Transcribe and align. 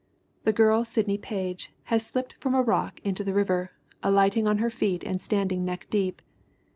The 0.45 0.51
girl 0.51 0.83
Sidney 0.83 1.19
Page 1.19 1.71
has 1.83 2.03
slipped 2.03 2.33
from 2.39 2.55
a 2.55 2.61
rock 2.63 2.99
into 3.03 3.23
the 3.23 3.35
river, 3.35 3.71
alighting 4.01 4.47
on 4.47 4.57
her 4.57 4.71
feet 4.71 5.03
and 5.03 5.21
standing 5.21 5.63
neck 5.63 5.85
deep. 5.91 6.23